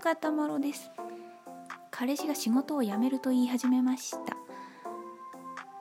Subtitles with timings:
[0.00, 0.90] ガタマロです。
[1.90, 4.36] 彼氏が仕事を辞めると言い始めました。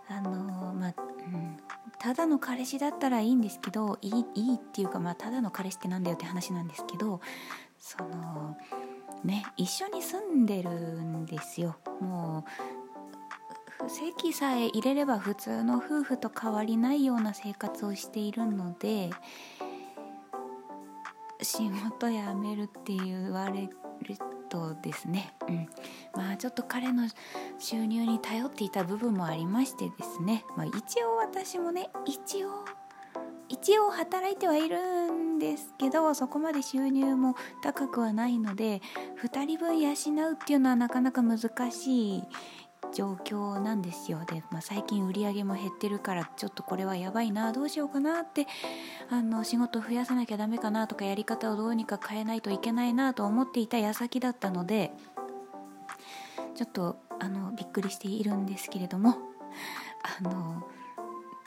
[0.09, 1.57] あのまあ、うん、
[1.99, 7.21] ただの彼氏だったらいいんですけどいいいいっていうかまあただの彼氏ってなんだよって話なんですけど
[7.79, 8.57] その
[9.23, 11.77] ね一緒に住んでるんですよ。
[12.01, 12.43] も
[13.85, 19.11] う席さえ入れれば普通の夫婦と変わりないような生活をしているので
[21.41, 23.69] 仕事辞めるって言われ
[24.03, 24.15] る
[24.49, 25.69] とですね、うん、
[26.15, 27.07] まあちょっと彼の
[27.57, 32.49] 収入に頼っていた部分もありましてですね、まあ、一応私もね一応
[33.49, 38.81] 一応働いてはいるんですけどそこまで収入も高くはないので
[39.23, 39.89] 2人分養
[40.29, 41.39] うっていうのはなかなか難
[41.71, 42.23] しい
[42.93, 44.19] 状況なんですよ。
[44.25, 48.47] で、まあ、最近売り上げも減ってるからちょっとこれはやばいなどうしようかなって
[49.09, 54.91] あの仕事増やさなきゃダメかなとかやり方をどうにか変えないといけないなと思っていた矢先だったので
[56.55, 59.17] ちょっとあのびっくりしているんですけれども
[60.19, 60.67] あの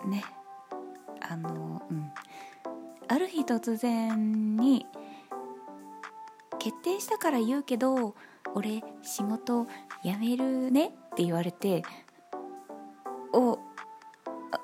[0.04, 0.24] ね
[1.20, 2.12] あのうん。
[3.12, 4.86] ある日突然に
[6.58, 8.14] 決定したから言うけど
[8.54, 9.66] 俺仕事
[10.02, 11.82] 辞めるねって言われて
[13.32, 13.58] お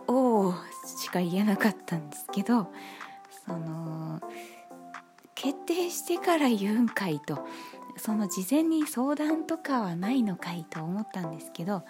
[0.06, 0.54] お
[0.98, 2.68] しか言えなかったんですけど
[3.46, 4.20] その
[5.34, 7.46] 決定してから言うんかいと
[7.96, 11.84] その事前に相談とかはないのかいと思ったんですけど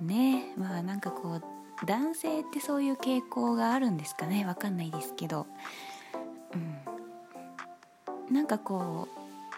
[0.00, 1.40] ねまあなんかこ
[1.82, 5.46] う男性ってそういう傾向があるんですかねわかんないですけど、
[6.54, 9.08] うん、なんかこ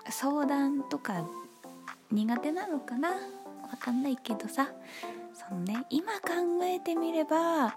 [0.08, 1.26] う相談とか
[2.10, 3.10] 苦手なのかな
[3.70, 4.68] わかんないけどさ。
[5.34, 5.84] そのね。
[5.90, 7.74] 今考えてみれば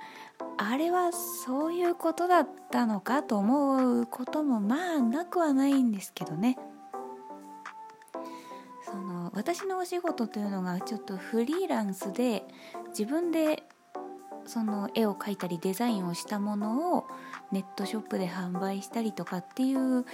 [0.58, 6.58] あれはそういうことだったのかと思うこともまあなくはないんですけどね。
[8.84, 12.44] その私のお仕事というのがちょっとフリーランスで
[12.90, 13.64] 自分で
[14.46, 17.06] その絵を描いたりデザインをしたものを
[17.52, 20.06] ネットショップで販売したりとかっていう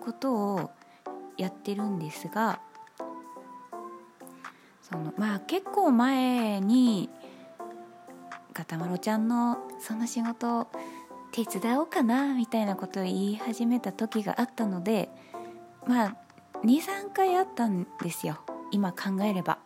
[0.00, 0.70] ことを
[1.36, 2.60] やってるんですが
[4.88, 7.10] そのまあ結構前に
[8.52, 10.68] ガタマロちゃんのその仕事
[11.32, 15.08] 手伝おうかなみたいなことを言い始めた時があったので
[15.88, 16.16] まあ
[16.64, 18.38] 23回あったんですよ
[18.70, 19.58] 今考えれば。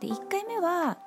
[0.00, 0.98] で1回目は、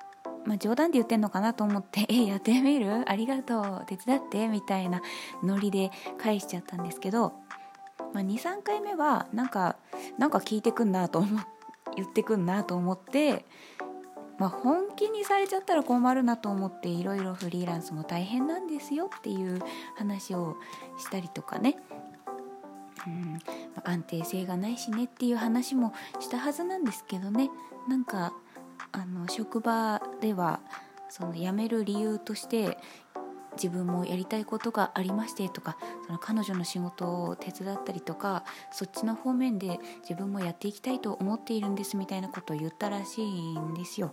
[0.44, 3.10] まあ、冗談で言ってんのかなと思って「えやってみる？
[3.10, 5.00] ありがとう手伝って」みたいな
[5.42, 7.32] ノリで返しちゃったんですけど、
[8.12, 9.76] まあ、23回目はなんか
[10.18, 11.55] なんか聞いてくんなと思って。
[11.96, 13.44] 言ってくんなと思って、
[14.38, 19.60] まあ、本気にされちゃったら困るなと思っていろいろフリーランスも大変なんですよっていう
[19.96, 20.56] 話を
[20.98, 21.78] したりとかね、
[23.06, 23.38] うん、
[23.84, 27.50] 安定性がないしねっていう話もしたはずなんですけどね。
[27.88, 28.32] なんか
[28.92, 30.60] あの職場では
[31.08, 32.78] その辞める理由として
[33.56, 44.12] 自分もやりたいことがありましてとかその彼女の仕事を手伝ったりとかそっちの方面で自分もやっていきたいと思っているんですみたいなことを言ったらしいんですよ。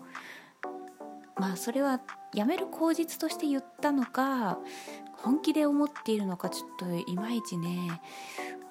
[1.35, 1.99] まあそれは
[2.33, 4.59] 辞める口実として言ったのか
[5.13, 8.01] 本気で思っているのかちょっといまいちね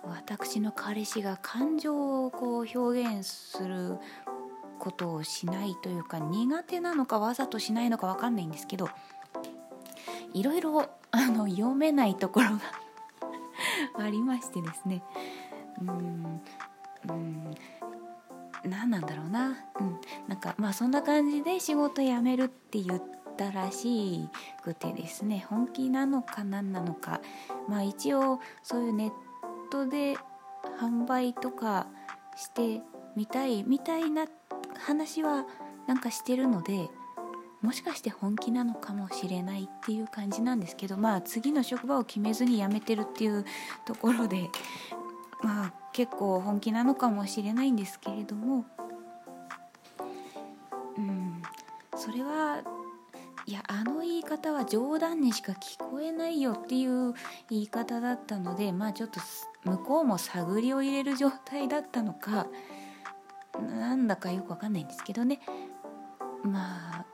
[0.05, 3.99] 私の彼氏が感情をこう表現する
[4.79, 8.89] ことをしないというか苦手なのかわざとしないのか分かんないんですけど
[10.35, 12.61] いろいろあの読めないところが
[14.05, 15.03] ありましてですね。
[15.81, 16.43] うん
[17.09, 17.55] うん
[18.65, 23.03] 何なんだろうな、うん、なんかまあそんな感じで仕事辞めるって言っ
[23.37, 24.29] たらし
[24.63, 25.45] くてですね。
[25.49, 27.21] 本気なのか何なのか。
[27.69, 29.13] まあ一応そういうネッ
[29.71, 30.17] トで
[30.79, 31.89] 販売とか
[32.37, 32.83] して
[33.17, 34.27] みたいみたいな
[34.79, 35.45] 話は
[35.87, 36.89] なんかしてるので。
[37.63, 43.45] もしかして本気なのかもしれないっていう感じなんですけどまあ次の職場を決めずに辞めてるっていう
[43.87, 44.49] ところで
[45.43, 48.65] まあ結構本気なのかもしれないんですけれども
[50.99, 51.43] うん
[51.97, 52.63] それは
[53.47, 57.15] いやあの言い方は冗談にしか聞こえないよっていう
[57.49, 59.21] 言い方だったのでまあちょっと
[59.65, 62.47] 向こうも探りを入れる状態だったのか
[63.61, 65.41] なんだかよくわかんないんですけどね。
[66.43, 67.12] まあ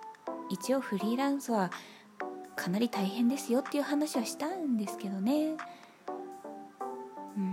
[0.50, 1.70] 一応フリーランスは
[2.56, 5.56] かなり大変ですよっていう話はしたんですけどね。
[7.36, 7.50] うん。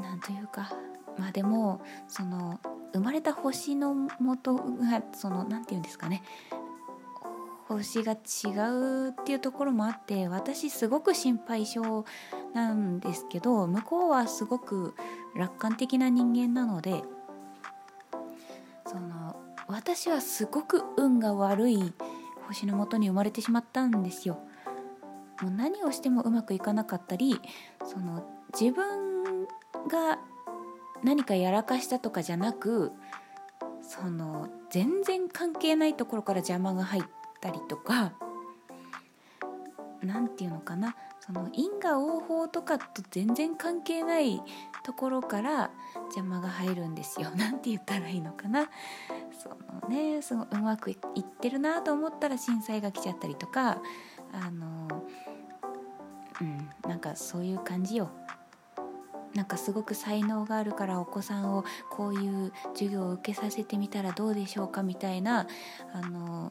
[0.00, 0.72] なんというか。
[1.18, 2.58] まあでもその
[2.92, 6.22] 生まれた星の元がその何て言うんですかね。
[7.66, 12.04] 星が違うっていうところもあって私すごく心配性
[12.52, 14.94] なんですけど向こうはすごく
[15.34, 17.02] 楽観的な人間なので
[19.84, 21.92] 私はすごく運が悪い
[22.48, 24.38] 星のもとに生まれてしまったんですよ。
[25.42, 27.38] もう何をしてもうまくいかなかったり
[27.84, 28.24] その
[28.58, 29.44] 自分
[29.90, 30.18] が
[31.02, 32.92] 何かやらかしたとかじゃなく
[33.82, 37.02] その全然関係ないところから邪魔が入っ
[37.42, 38.14] たりとか
[40.02, 44.40] 何て言うのかなその因果応報とかと全然関係ない
[44.84, 45.70] ところから
[46.14, 47.30] 邪魔が入るんですよ。
[47.34, 48.68] なんて言ったらいいのかな。
[49.32, 53.78] そのねすごいうまくいってるなと思ったら震災が来ちゃったりとか
[54.32, 54.88] あの
[56.40, 58.10] うんなんかそういう感じよ。
[59.34, 65.48] なんかすごく才能があるからお子さんをこういう授業を受けさせてみたらどうでしょうかみたいな
[65.92, 66.50] あの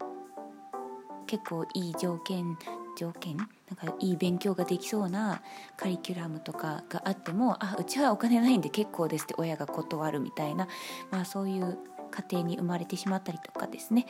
[1.25, 2.57] 結構いい条件
[2.95, 5.41] 条件なんかいい勉強ができそうな
[5.77, 10.67] カリキュラムとかがあってもあうちはお金ないんで結構ですって親が断るみたいな、
[11.11, 11.77] まあ、そういう
[12.11, 14.05] 家庭に生まれてしまったりとかですね、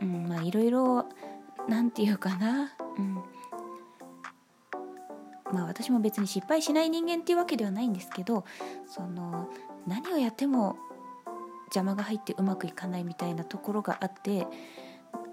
[0.00, 1.06] うんまあ、いろいろ
[1.68, 3.14] 何て言うかな、うん。
[5.52, 8.44] まあ、私も別に失敗しない人間っていうわけではないんですけど
[8.86, 9.48] その
[9.84, 10.76] 何をやっても
[11.66, 14.46] 邪魔が入ってうまくいかないみたいなところがあって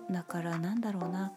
[0.10, 1.34] だからなんだろうな。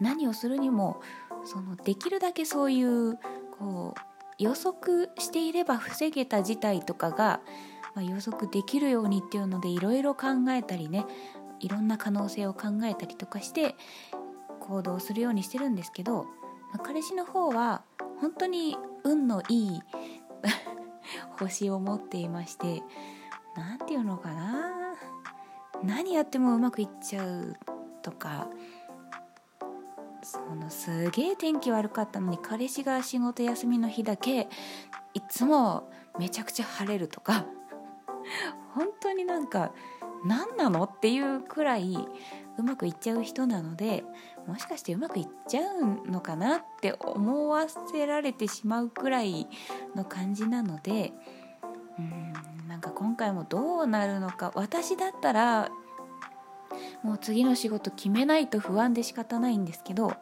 [0.00, 1.00] 何をするにも
[1.44, 3.18] そのできるだけそういう
[3.58, 4.00] こう
[4.42, 7.40] 予測していれば防げた事態とかが、
[7.94, 11.04] まあ、予測できるようにっていうのでいろいろ考えたりね
[11.60, 13.74] いろんな可能性を考えたりとかして
[14.60, 16.24] 行動するようにしてるんですけど、
[16.72, 17.82] まあ、彼氏の方は
[18.20, 19.80] 本当に運のいい
[21.38, 22.82] 星を持っていまして
[23.56, 24.94] 何て言うのかな
[25.82, 27.56] 何やってもうまくいっちゃう
[28.02, 28.48] とか
[30.22, 34.48] そのすげえ天気悪かったのに彼氏が仕事休みの日だけ
[35.14, 37.46] いつもめちゃくちゃ晴れるとか
[38.74, 39.72] 本当になんか
[40.24, 42.08] 何なのっていうくらい
[42.58, 44.04] うまくいっちゃう人なので
[44.46, 49.48] もしかしてうまくいっちゃうのかなって思わせられてしまうくらい
[49.94, 51.12] の感じなので
[51.98, 52.32] うん
[52.68, 55.70] なんか今回もどうなるのか私だったら
[57.02, 60.12] もう次の仕事決めないと不安で仕方ないんですけど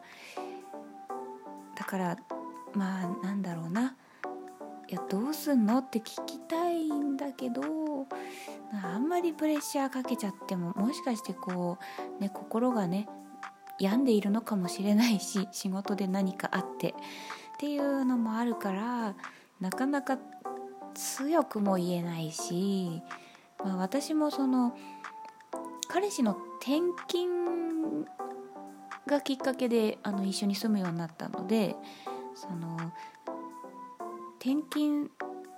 [1.75, 2.17] だから
[2.73, 3.95] まあなんだろうな。
[4.87, 7.61] いやどうすんのって聞きたいんだけど
[8.83, 11.77] あんまりプレッシャーかけちゃってももしかしてこ
[12.17, 13.07] うね心がね
[13.79, 16.89] 病んでいるのかもしれないし 仕事で何かあって。
[16.89, 16.93] っ
[17.59, 19.15] ていうのもあるから
[19.59, 20.17] なかなか
[20.93, 23.01] 強くも言えないし、
[23.63, 24.77] まあ、私もその
[25.89, 28.05] 彼氏の転勤
[29.07, 31.75] がきっかけであの一緒に住むようになったので
[32.35, 32.77] その
[34.39, 35.09] 転勤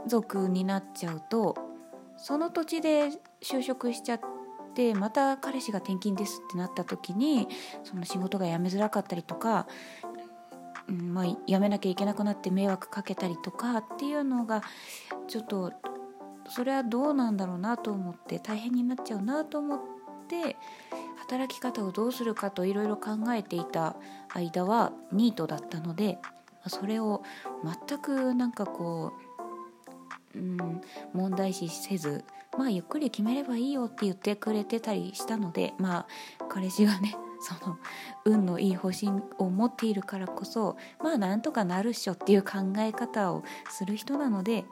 [0.07, 1.55] 族になっちゃうと
[2.17, 3.09] その土地で
[3.41, 4.21] 就職しちゃっ
[4.73, 7.47] てまた彼氏が転勤ですってなった時に
[7.83, 9.67] その仕事が辞めづらかったりとか、
[10.87, 14.61] うんまあ、辞めなきゃいけなくなって迷惑かけたりとかっていうのが
[15.27, 15.73] ちょっと
[16.47, 20.00] それはどうなんだろうなと思って大変になっちゃうなと思って。
[20.31, 20.55] で
[21.17, 23.97] 働き方をどうするかといろいろ考えていた
[24.33, 26.17] 間はニートだったので
[26.67, 27.21] それを
[27.89, 29.11] 全くなんかこ
[30.33, 30.81] う、うん、
[31.13, 32.23] 問題視せず
[32.57, 36.07] まあゆっくり決めればいいよって言ってくれてたりしたのでまあ
[36.47, 37.77] 彼氏がね その
[38.23, 44.63] 運のいい方針を持っているからこそまあなんとかなるっしょっていう考え方をする人なのでっ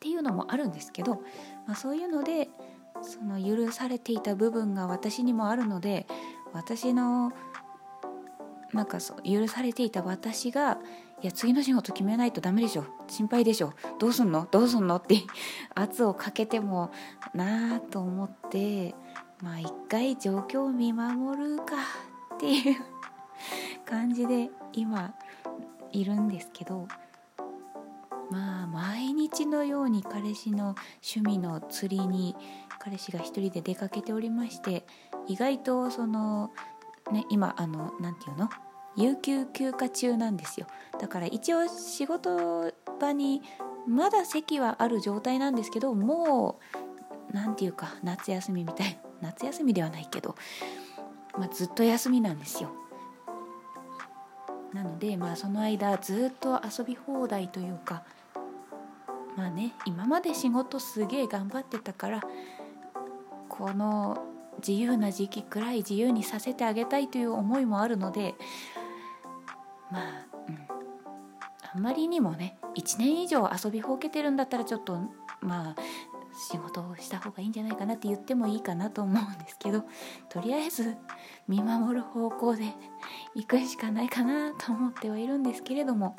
[0.00, 1.22] ていうのもあるんですけど、
[1.66, 2.48] まあ、そういうので
[3.02, 6.06] その許されていた部分が私にもあるので
[6.52, 7.32] 私の
[8.72, 10.78] なんかそう許されていた私が
[11.22, 15.22] いや次の仕事決めないとダメでしょ心配でしょどうすんのどうすんのって
[15.74, 16.90] 圧をかけても
[17.34, 18.94] なあと思って
[19.40, 21.76] まあ一回状況を見守るか
[22.36, 22.76] っていう
[23.84, 25.14] 感じで今
[25.92, 26.88] いるんですけど
[28.32, 30.74] まあ毎日のように彼氏の
[31.06, 32.34] 趣味の釣りに
[32.78, 34.86] 彼氏が一人で出かけておりまして
[35.28, 36.50] 意外とその
[37.12, 38.48] ね今あの何て言うの？
[38.96, 40.66] 有給休暇中なんですよ。
[40.98, 43.42] だから一応仕事場に
[43.86, 46.58] まだ席はある状態なんですけども
[47.30, 50.34] う何て言うか夏休みみたいな 夏休みではないけど、
[51.38, 52.70] まあ、ずっと休みなんですよ。
[54.72, 58.04] なのでまあその間ずっと遊び放題というか
[59.36, 62.22] まあね今まで仕事すげえ頑張ってたから
[63.48, 64.18] この
[64.58, 68.34] 自由な時期くらい自由にさせてあげたいという思いもあるので
[69.90, 70.58] まあ、うん、
[71.74, 74.98] あんまりにもね1年以上遊びほうけてるんだったらちょっと
[75.40, 75.76] まあ
[76.50, 79.84] 仕事をした方がいいんじゃないかなって言ってもいいかなと思うんですけど
[80.28, 80.96] とりあえず
[81.46, 82.64] 見守る方向で
[83.34, 86.16] 行くしかないかなと思ってはいるんですけれども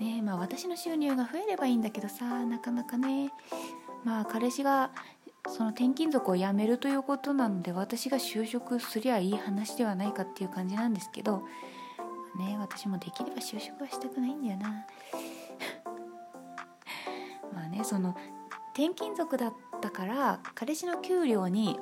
[0.00, 0.22] ね。
[0.22, 3.32] まあ私の収入が増えればいいんだけどさなかなかね。
[4.04, 4.90] まあ彼氏が
[5.48, 11.42] その転勤族を辞めるということなので私が就職すりゃいい話ではないかっていう感じなんですけど
[12.38, 14.68] ね私もできれば就職はしたくないんだよな。
[17.54, 18.16] まあねその
[18.74, 21.78] 転勤族だったから彼氏の給料に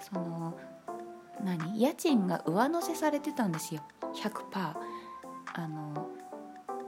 [0.00, 0.54] その
[1.42, 3.82] 何家賃が上乗せされてたんですよ。
[4.14, 4.74] 100%
[5.56, 5.85] あの、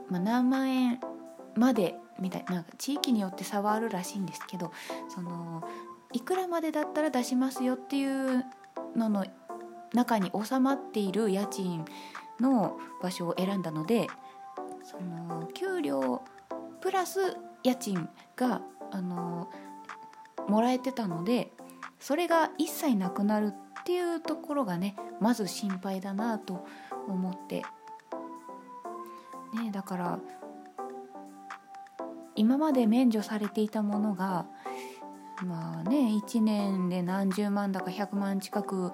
[0.09, 0.99] まあ、何万円
[1.55, 4.71] までみたいなんか地域によって差はあるらしいんですけど
[5.13, 5.63] その
[6.11, 8.43] いくらまでだったら出しますよっていう
[8.95, 9.25] のの
[9.93, 11.85] 中に収まっている家賃
[12.39, 14.07] の場所を選んだので
[14.83, 16.21] その給料
[16.81, 18.61] プラス家賃が
[18.91, 19.49] あの
[20.47, 21.51] もらえてたので
[21.99, 26.65] それが一切なくなるっていうところがねまず心配だなと
[27.07, 27.63] 思って
[29.53, 30.19] ねだから
[32.35, 34.45] 今まで免除されていたものが
[35.45, 38.91] まあね1年で何十万だか100万近く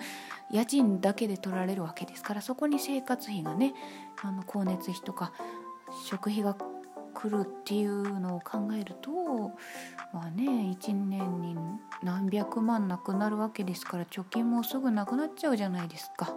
[0.52, 3.74] 家賃だけで取られるわけですからそこに生活費がね
[4.22, 5.32] あの光熱費とか
[6.08, 6.56] 食費が
[7.14, 9.12] 来るっていうのを考えると
[10.14, 11.56] まあね1年に
[12.04, 16.36] 何百万なくなるわけですから貯金もすぐなくなっちゃうじゃないですか。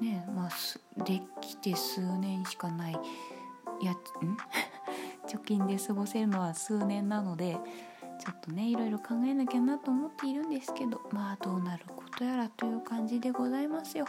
[0.00, 2.92] ねまあできて数年しかない
[3.82, 3.96] やん？
[5.26, 7.58] 貯金で過ごせるのは数年なので
[8.20, 14.06] ちょっとねいろいろ考えなきゃなと思っているんですけどまあどうなることやらという感じでございますよ。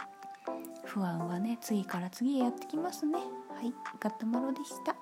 [0.84, 3.18] 不安はね次から次へやってきますね。
[3.54, 4.94] はい、ガッタマロでした。